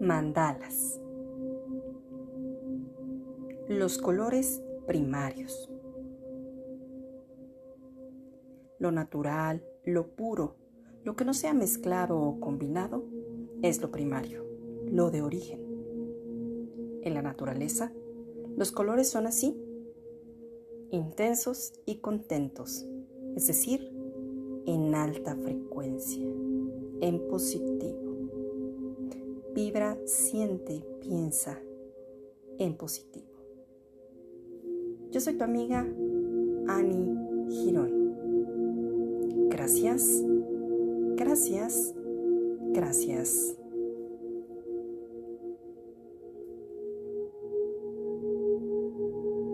[0.00, 1.00] Mandalas.
[3.66, 5.68] Los colores primarios.
[8.78, 10.54] Lo natural, lo puro,
[11.02, 13.02] lo que no sea mezclado o combinado,
[13.62, 14.46] es lo primario,
[14.86, 15.60] lo de origen.
[17.02, 17.92] En la naturaleza,
[18.56, 19.60] los colores son así,
[20.92, 22.86] intensos y contentos,
[23.34, 23.92] es decir,
[24.64, 26.24] en alta frecuencia,
[27.00, 28.07] en positivo
[29.58, 31.58] vibra, siente, piensa
[32.60, 33.26] en positivo.
[35.10, 35.84] Yo soy tu amiga
[36.68, 37.16] Ani
[37.50, 37.90] Girón.
[39.50, 40.22] Gracias,
[41.16, 41.92] gracias,
[42.72, 43.57] gracias.